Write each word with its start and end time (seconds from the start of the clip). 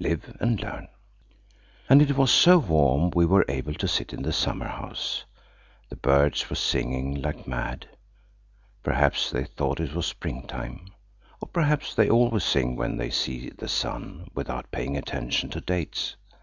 Live 0.00 0.34
and 0.40 0.58
learn.) 0.62 0.88
And 1.86 2.00
it 2.00 2.16
was 2.16 2.30
so 2.32 2.56
warm 2.56 3.10
we 3.10 3.26
were 3.26 3.44
able 3.46 3.74
to 3.74 3.86
sit 3.86 4.14
in 4.14 4.22
the 4.22 4.32
summer 4.32 4.68
house. 4.68 5.26
The 5.90 5.96
birds 5.96 6.48
were 6.48 6.56
singing 6.56 7.20
like 7.20 7.46
mad. 7.46 7.86
Perhaps 8.82 9.30
they 9.30 9.44
thought 9.44 9.78
it 9.80 9.92
was 9.92 10.06
springtime. 10.06 10.94
Or 11.42 11.48
perhaps 11.48 11.94
they 11.94 12.08
always 12.08 12.42
sing 12.44 12.74
when 12.76 12.96
they 12.96 13.10
see 13.10 13.50
the 13.50 13.68
sun, 13.68 14.28
without 14.34 14.70
paying 14.70 14.96
attention 14.96 15.50
to 15.50 15.60
dates. 15.60 16.16